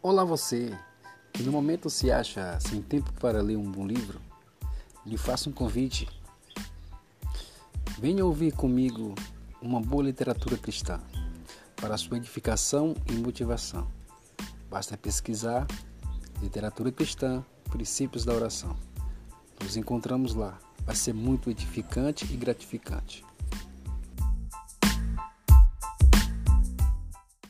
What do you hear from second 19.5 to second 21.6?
Nos encontramos lá. Vai ser muito